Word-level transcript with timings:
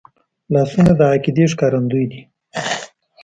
لاسونه 0.53 0.91
د 0.99 1.01
عقیدې 1.13 1.45
ښکارندوی 1.51 2.05
دي 2.11 2.21